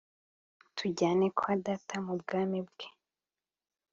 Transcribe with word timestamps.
tujyane 0.77 1.25
kwa 1.37 1.53
data 1.65 1.95
mu 2.05 2.13
bwami 2.21 2.59
bwe: 2.67 2.87